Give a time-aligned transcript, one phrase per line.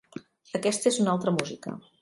[0.61, 1.79] Aquesta és una altra música.